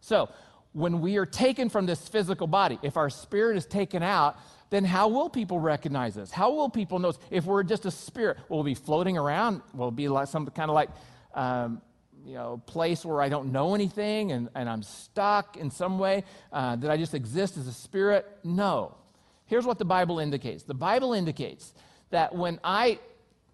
[0.00, 0.28] So,
[0.72, 4.38] when we are taken from this physical body, if our spirit is taken out,
[4.72, 6.30] then how will people recognize us?
[6.30, 7.18] How will people know us?
[7.30, 9.60] If we're just a spirit, we'll we be floating around?
[9.74, 10.88] We'll be like some kind of like,
[11.34, 11.82] um,
[12.24, 16.24] you know, place where I don't know anything and, and I'm stuck in some way?
[16.50, 18.26] Uh, did I just exist as a spirit?
[18.44, 18.96] No.
[19.44, 21.74] Here's what the Bible indicates the Bible indicates
[22.08, 22.98] that when I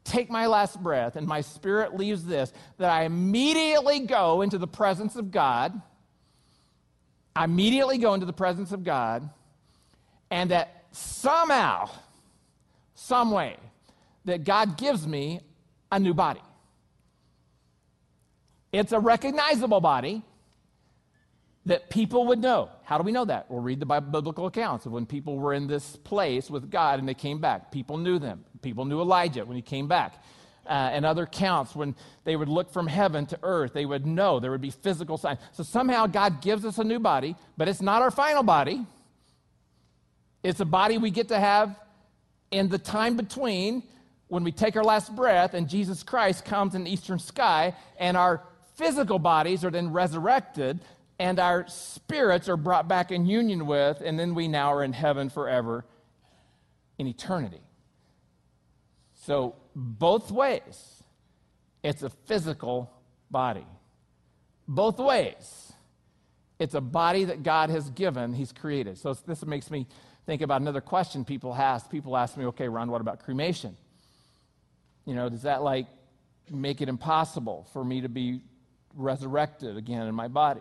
[0.05, 4.69] take my last breath and my spirit leaves this, that I immediately go into the
[4.69, 5.83] presence of God
[7.39, 9.31] I immediately go into the presence of God,
[10.31, 11.91] and that somehow,
[12.95, 13.57] some way,
[14.25, 15.41] that God gives me
[15.91, 16.41] a new body.
[18.73, 20.23] It's a recognizable body
[21.65, 22.71] that people would know.
[22.85, 23.51] How do we know that?
[23.51, 27.09] We'll read the biblical accounts of when people were in this place with God and
[27.09, 27.71] they came back.
[27.71, 28.45] People knew them.
[28.63, 30.23] People knew Elijah when he came back
[30.69, 34.39] uh, and other counts, when they would look from heaven to earth, they would know
[34.39, 35.41] there would be physical signs.
[35.53, 38.87] So somehow God gives us a new body, but it's not our final body.
[40.49, 41.77] It's a body we get to have
[42.51, 43.83] in the time between
[44.29, 48.17] when we take our last breath and Jesus Christ comes in the eastern sky and
[48.17, 48.43] our
[48.77, 50.81] physical bodies are then resurrected
[51.19, 54.95] and our spirits are brought back in union with, and then we now are in
[54.95, 55.85] heaven forever
[56.97, 57.61] in eternity.
[59.27, 61.03] So, both ways,
[61.83, 62.91] it's a physical
[63.31, 63.67] body.
[64.67, 65.73] Both ways,
[66.59, 68.97] it's a body that God has given, He's created.
[68.97, 69.87] So, this makes me
[70.29, 71.91] think about another question people ask.
[71.91, 73.75] People ask me, okay, Ron, what about cremation?
[75.07, 75.87] You know, does that like
[76.51, 78.43] make it impossible for me to be
[78.95, 80.61] resurrected again in my body?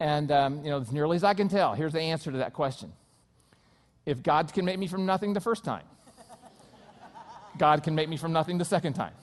[0.00, 2.52] And, um, you know, as nearly as I can tell, here's the answer to that
[2.52, 2.92] question.
[4.06, 5.84] If God can make me from nothing the first time,
[7.58, 9.14] God can make me from nothing the second time.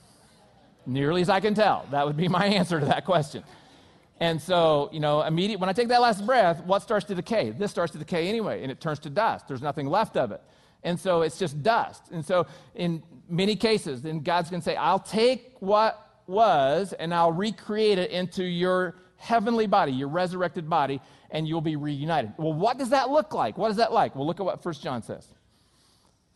[0.85, 3.43] Nearly as I can tell, that would be my answer to that question.
[4.19, 7.51] And so, you know, immediate when I take that last breath, what starts to decay?
[7.51, 9.47] This starts to decay anyway, and it turns to dust.
[9.47, 10.41] There's nothing left of it.
[10.83, 12.03] And so it's just dust.
[12.11, 17.13] And so in many cases, then God's going to say, I'll take what was and
[17.13, 21.01] I'll recreate it into your heavenly body, your resurrected body,
[21.31, 22.33] and you'll be reunited.
[22.37, 23.57] Well, what does that look like?
[23.57, 24.15] What is that like?
[24.15, 25.27] Well, look at what First John says.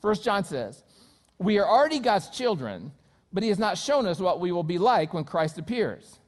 [0.02, 0.84] First John says,
[1.38, 2.92] We are already God's children,
[3.32, 6.20] but he has not shown us what we will be like when Christ appears.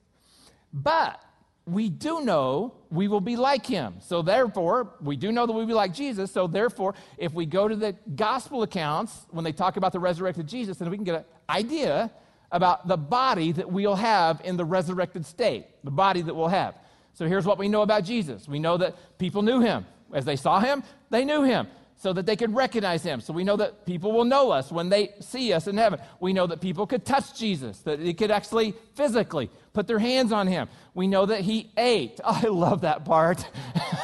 [0.72, 1.23] But
[1.66, 3.96] we do know we will be like him.
[4.00, 6.32] So, therefore, we do know that we'll be like Jesus.
[6.32, 10.48] So, therefore, if we go to the gospel accounts, when they talk about the resurrected
[10.48, 12.12] Jesus, then we can get an idea
[12.52, 16.76] about the body that we'll have in the resurrected state, the body that we'll have.
[17.14, 19.86] So, here's what we know about Jesus we know that people knew him.
[20.14, 21.68] As they saw him, they knew him
[22.04, 23.22] so that they could recognize him.
[23.22, 26.02] So we know that people will know us when they see us in heaven.
[26.20, 30.34] We know that people could touch Jesus, that they could actually physically put their hands
[30.34, 30.68] on him.
[30.94, 32.20] We know that he ate.
[32.22, 33.48] Oh, I love that part.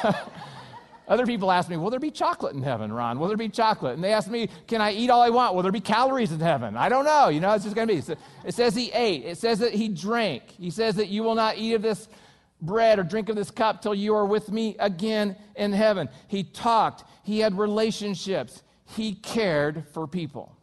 [1.10, 3.20] Other people ask me, Will there be chocolate in heaven, Ron?
[3.20, 3.96] Will there be chocolate?
[3.96, 5.56] And they ask me, Can I eat all I want?
[5.56, 6.78] Will there be calories in heaven?
[6.78, 7.28] I don't know.
[7.28, 8.16] You know, it's just going to be.
[8.46, 10.44] It says he ate, it says that he drank.
[10.52, 12.08] He says that you will not eat of this
[12.62, 16.10] bread or drink of this cup till you are with me again in heaven.
[16.28, 18.64] He talked, he had relationships,
[18.96, 20.58] he cared for people.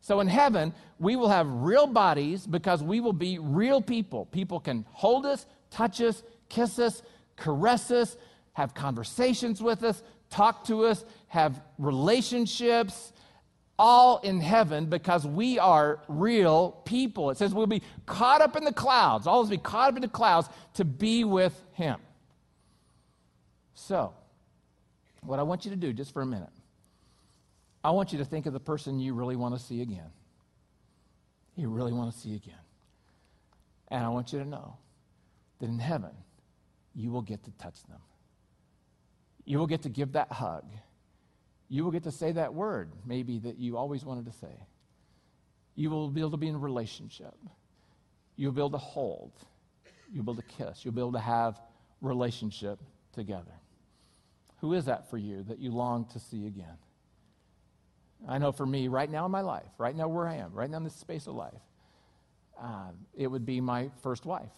[0.00, 4.26] So in heaven, we will have real bodies because we will be real people.
[4.26, 7.02] People can hold us, touch us, kiss us,
[7.36, 8.16] caress us,
[8.52, 13.12] have conversations with us, talk to us, have relationships,
[13.80, 17.30] all in heaven because we are real people.
[17.30, 20.08] It says we'll be caught up in the clouds, always be caught up in the
[20.08, 21.98] clouds to be with Him.
[23.74, 24.14] So,
[25.28, 26.48] what I want you to do just for a minute,
[27.84, 30.10] I want you to think of the person you really want to see again.
[31.54, 32.54] You really want to see again.
[33.88, 34.76] And I want you to know
[35.60, 36.12] that in heaven,
[36.94, 38.00] you will get to touch them.
[39.44, 40.64] You will get to give that hug
[41.68, 44.54] you will get to say that word, maybe that you always wanted to say.
[45.74, 47.34] You will be able to be in a relationship.
[48.36, 49.32] You'll be able to hold.
[50.12, 50.84] You'll be able to kiss.
[50.84, 51.60] You'll be able to have
[52.00, 52.80] relationship
[53.12, 53.52] together.
[54.60, 56.76] Who is that for you that you long to see again?
[58.26, 60.68] I know for me, right now in my life, right now where I am, right
[60.68, 61.60] now in this space of life,
[62.60, 64.50] um, it would be my first wife.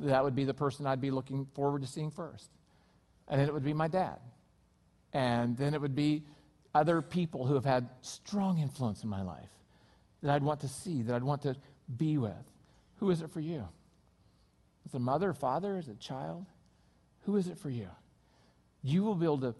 [0.00, 2.50] That would be the person I'd be looking forward to seeing first.
[3.26, 4.18] And then it would be my dad.
[5.14, 6.24] And then it would be
[6.74, 9.48] other people who have had strong influence in my life
[10.22, 11.56] that I'd want to see, that I'd want to
[11.96, 12.32] be with.
[12.96, 13.66] Who is it for you?
[14.84, 15.78] Is it a mother, father?
[15.78, 16.44] Is it a child?
[17.22, 17.88] Who is it for you?
[18.82, 19.54] You will be able to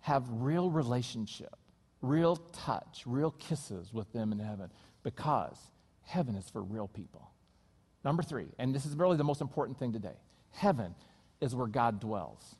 [0.00, 1.56] have real relationship,
[2.00, 4.70] real touch, real kisses with them in heaven
[5.02, 5.58] because
[6.02, 7.30] heaven is for real people.
[8.04, 10.16] Number three, and this is really the most important thing today
[10.50, 10.94] heaven
[11.40, 12.56] is where God dwells.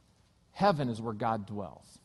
[0.50, 1.98] Heaven is where God dwells.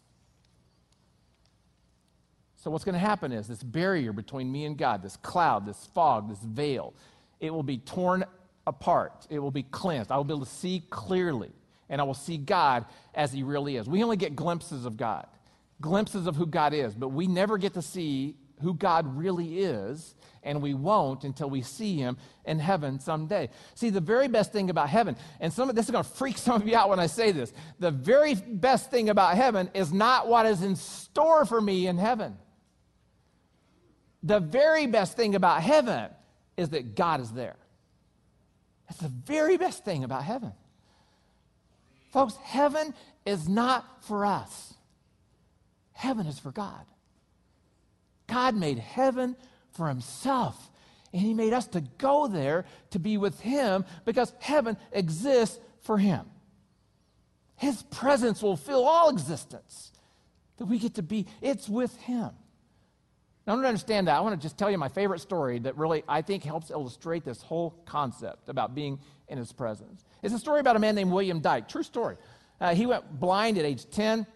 [2.56, 5.89] So, what's going to happen is this barrier between me and God, this cloud, this
[5.95, 6.93] fog, this veil,
[7.39, 8.23] it will be torn
[8.67, 9.25] apart.
[9.32, 10.12] It will be cleansed.
[10.12, 11.51] I will be able to see clearly,
[11.91, 13.88] and I will see God as He really is.
[13.88, 15.27] We only get glimpses of God,
[15.80, 20.15] glimpses of who God is, but we never get to see who God really is,
[20.43, 23.49] and we won't until we see Him in heaven someday.
[23.75, 26.38] See, the very best thing about heaven, and some of this is going to freak
[26.38, 29.91] some of you out when I say this, the very best thing about heaven is
[29.91, 32.38] not what is in store for me in heaven.
[34.23, 36.10] The very best thing about heaven
[36.56, 37.58] is that God is there.
[38.88, 40.54] That's the very best thing about heaven.
[42.12, 42.93] Folks, heaven
[43.26, 44.74] is not for us,
[45.93, 46.86] heaven is for God.
[48.28, 49.36] God made heaven
[49.71, 50.69] for himself.
[51.13, 55.97] And he made us to go there to be with him because heaven exists for
[55.97, 56.26] him.
[57.58, 59.91] His presence will fill all existence.
[60.58, 62.30] That we get to be, it's with him.
[63.45, 64.15] Now, I don't understand that.
[64.15, 67.26] I want to just tell you my favorite story that really, I think, helps illustrate
[67.26, 70.06] this whole concept about being in his presence.
[70.21, 71.67] It's a story about a man named William Dyke.
[71.67, 72.17] True story.
[72.60, 74.27] Uh, he went blind at age 10.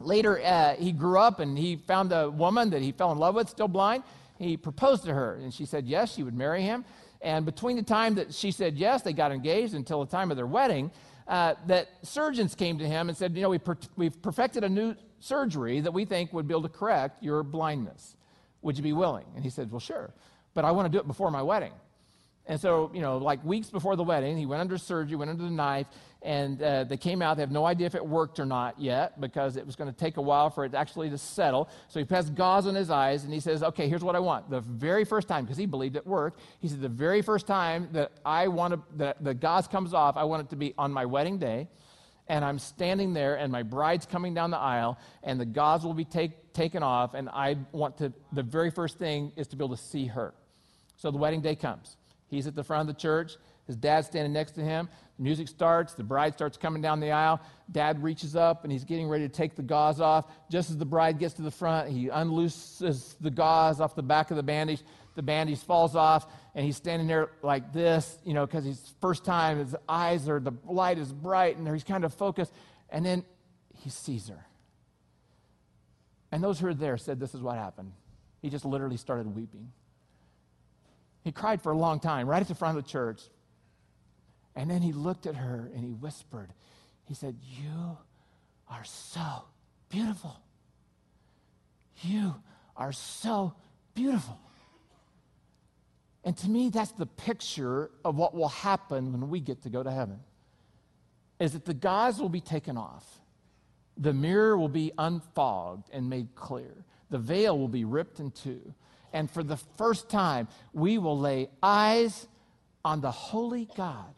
[0.00, 3.34] Later, uh, he grew up and he found a woman that he fell in love
[3.34, 4.04] with, still blind.
[4.38, 6.84] He proposed to her, and she said yes, she would marry him.
[7.20, 10.36] And between the time that she said yes, they got engaged until the time of
[10.36, 10.92] their wedding,
[11.26, 14.68] uh, that surgeons came to him and said, You know, we per- we've perfected a
[14.68, 18.16] new surgery that we think would be able to correct your blindness.
[18.62, 19.26] Would you be willing?
[19.34, 20.14] And he said, Well, sure,
[20.54, 21.72] but I want to do it before my wedding.
[22.48, 25.44] And so, you know, like weeks before the wedding, he went under surgery, went under
[25.44, 25.86] the knife,
[26.22, 27.36] and uh, they came out.
[27.36, 29.96] They have no idea if it worked or not yet because it was going to
[29.96, 31.68] take a while for it actually to settle.
[31.88, 34.48] So he puts gauze on his eyes and he says, Okay, here's what I want.
[34.48, 37.90] The very first time, because he believed it worked, he said, The very first time
[37.92, 40.90] that I want to, that the gauze comes off, I want it to be on
[40.90, 41.68] my wedding day.
[42.30, 45.94] And I'm standing there, and my bride's coming down the aisle, and the gauze will
[45.94, 49.64] be take, taken off, and I want to, the very first thing is to be
[49.64, 50.34] able to see her.
[50.96, 51.97] So the wedding day comes.
[52.28, 53.36] He's at the front of the church.
[53.66, 54.88] His dad's standing next to him.
[55.18, 55.94] The music starts.
[55.94, 57.40] The bride starts coming down the aisle.
[57.70, 60.26] Dad reaches up and he's getting ready to take the gauze off.
[60.50, 64.30] Just as the bride gets to the front, he unlooses the gauze off the back
[64.30, 64.82] of the bandage.
[65.16, 69.24] The bandage falls off and he's standing there like this, you know, because he's first
[69.24, 69.58] time.
[69.58, 72.52] His eyes are, the light is bright and he's kind of focused.
[72.88, 73.24] And then
[73.74, 74.46] he sees her.
[76.32, 77.92] And those who were there said this is what happened.
[78.40, 79.72] He just literally started weeping.
[81.28, 83.20] He cried for a long time, right at the front of the church.
[84.56, 86.48] And then he looked at her and he whispered,
[87.04, 87.98] He said, You
[88.70, 89.44] are so
[89.90, 90.40] beautiful.
[92.00, 92.34] You
[92.78, 93.52] are so
[93.92, 94.40] beautiful.
[96.24, 99.82] And to me, that's the picture of what will happen when we get to go
[99.82, 100.20] to heaven.
[101.38, 103.04] Is that the gauze will be taken off.
[103.98, 106.86] The mirror will be unfogged and made clear.
[107.10, 108.72] The veil will be ripped in two
[109.12, 112.26] and for the first time, we will lay eyes
[112.84, 114.14] on the holy God.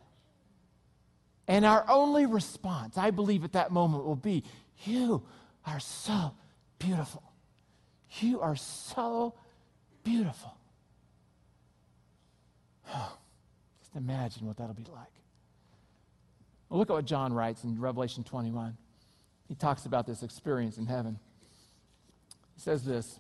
[1.49, 4.45] And our only response, I believe, at that moment will be,
[4.85, 5.23] You
[5.67, 6.33] are so
[6.79, 7.23] beautiful.
[8.21, 9.35] You are so
[10.05, 10.57] beautiful.
[12.93, 15.13] Just imagine what that'll be like.
[16.69, 18.77] Well, look at what John writes in Revelation 21.
[19.49, 21.19] He talks about this experience in heaven.
[22.55, 23.19] He says this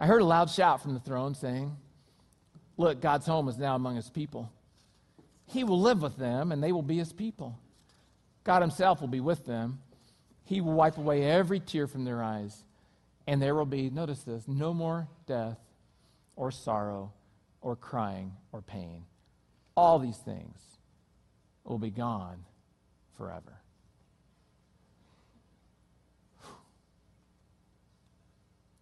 [0.00, 1.76] I heard a loud shout from the throne saying,
[2.78, 4.50] Look, God's home is now among his people.
[5.44, 7.58] He will live with them, and they will be his people.
[8.42, 9.80] God himself will be with them.
[10.44, 12.64] He will wipe away every tear from their eyes.
[13.26, 15.58] And there will be, notice this, no more death
[16.34, 17.12] or sorrow
[17.60, 19.04] or crying or pain.
[19.76, 20.58] All these things
[21.64, 22.44] will be gone
[23.18, 23.59] forever.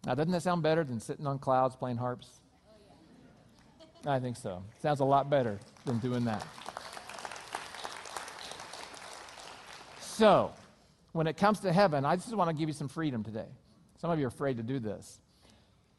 [0.05, 2.41] Now, doesn't that sound better than sitting on clouds playing harps?
[4.05, 4.63] I think so.
[4.81, 6.45] Sounds a lot better than doing that.
[9.99, 10.53] So,
[11.11, 13.47] when it comes to heaven, I just want to give you some freedom today.
[13.97, 15.19] Some of you are afraid to do this.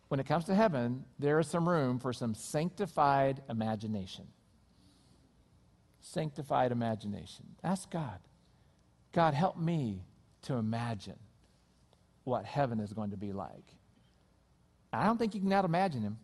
[0.09, 4.27] When it comes to heaven, there is some room for some sanctified imagination.
[6.01, 7.45] Sanctified imagination.
[7.63, 8.19] Ask God,
[9.13, 10.03] God, help me
[10.43, 11.19] to imagine
[12.25, 13.75] what heaven is going to be like.
[14.93, 16.19] I don't think you can out imagine him.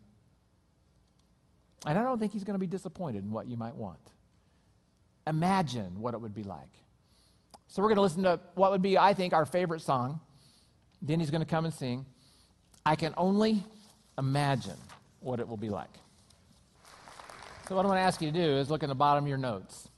[1.85, 3.99] And I don't think he's going to be disappointed in what you might want.
[5.25, 6.69] Imagine what it would be like.
[7.67, 10.19] So we're going to listen to what would be, I think, our favorite song.
[11.01, 12.05] Then he's going to come and sing.
[12.85, 13.63] I can only
[14.17, 14.77] imagine
[15.19, 15.89] what it will be like.
[17.67, 19.27] So what I want to ask you to do is look in the bottom of
[19.27, 19.89] your notes.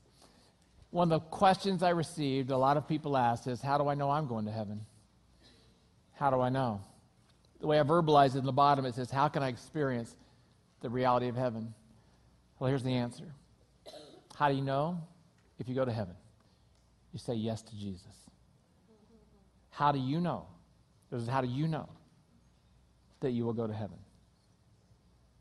[0.89, 3.93] One of the questions I received, a lot of people asked, is how do I
[3.93, 4.85] know I'm going to heaven?
[6.15, 6.81] How do I know?
[7.59, 10.15] The way I verbalize it in the bottom, it says, How can I experience
[10.81, 11.73] the reality of heaven?
[12.57, 13.25] Well, here's the answer.
[14.35, 15.01] How do you know?
[15.59, 16.15] If you go to heaven,
[17.11, 18.13] you say yes to Jesus.
[19.71, 20.45] How do you know?
[21.11, 21.89] This is how do you know
[23.19, 23.97] that you will go to heaven?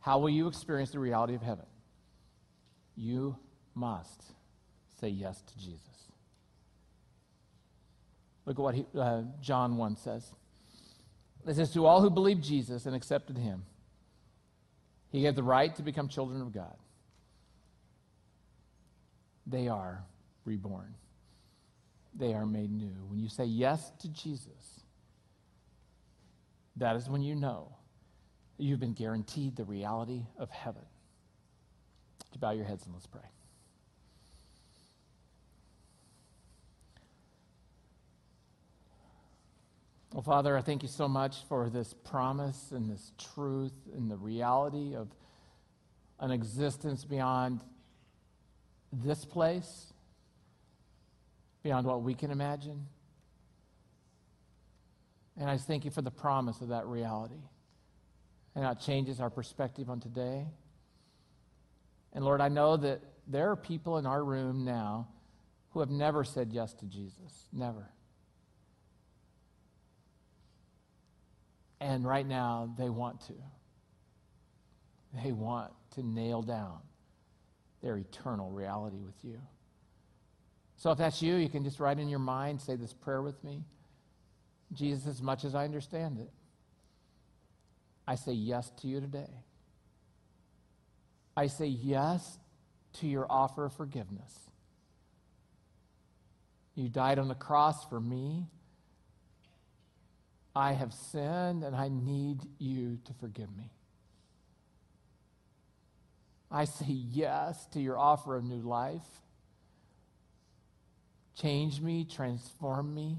[0.01, 1.66] How will you experience the reality of heaven?
[2.97, 3.36] You
[3.74, 4.24] must
[5.01, 5.82] say yes to Jesus.
[8.47, 10.32] Look at what he, uh, John 1 says.
[11.47, 13.64] It says, To all who believe Jesus and accepted him,
[15.11, 16.76] he gave the right to become children of God.
[19.47, 20.05] They are
[20.45, 20.95] reborn,
[22.14, 22.95] they are made new.
[23.09, 24.82] When you say yes to Jesus,
[26.76, 27.74] that is when you know
[28.59, 30.82] you've been guaranteed the reality of heaven.
[32.39, 33.22] Bow your heads and let's pray.
[40.19, 44.16] Well, Father, I thank you so much for this promise and this truth and the
[44.16, 45.07] reality of
[46.19, 47.61] an existence beyond
[48.93, 49.93] this place,
[51.62, 52.85] beyond what we can imagine.
[55.37, 57.45] And I thank you for the promise of that reality.
[58.57, 60.49] And how it changes our perspective on today.
[62.12, 65.07] And Lord, I know that there are people in our room now
[65.71, 67.47] who have never said yes to Jesus.
[67.53, 67.89] Never.
[71.81, 73.35] And right now, they want to.
[75.22, 76.79] They want to nail down
[77.83, 79.41] their eternal reality with you.
[80.76, 83.43] So if that's you, you can just right in your mind, say this prayer with
[83.43, 83.64] me.
[84.72, 86.31] Jesus, as much as I understand it,
[88.07, 89.31] I say yes to you today.
[91.37, 92.39] I say yes
[92.95, 94.33] to your offer of forgiveness.
[96.74, 98.47] You died on the cross for me.
[100.59, 103.70] I have sinned and I need you to forgive me.
[106.50, 109.06] I say yes to your offer of new life.
[111.40, 113.18] Change me, transform me.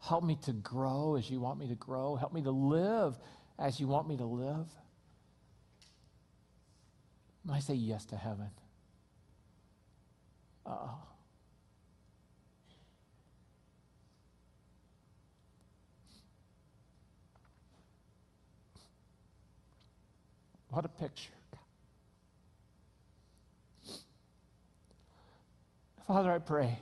[0.00, 2.16] Help me to grow as you want me to grow.
[2.16, 3.18] Help me to live
[3.58, 4.68] as you want me to live.
[7.52, 8.48] I say yes to heaven.
[10.64, 11.11] Oh.
[20.72, 21.30] What a picture.
[26.06, 26.78] Father, I pray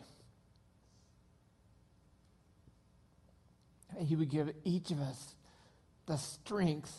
[3.99, 5.35] that you would give each of us
[6.07, 6.97] the strength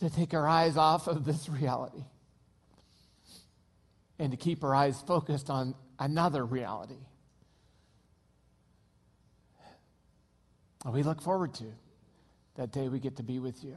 [0.00, 2.02] to take our eyes off of this reality
[4.18, 7.06] and to keep our eyes focused on another reality.
[10.84, 11.66] We look forward to
[12.56, 13.76] that day we get to be with you.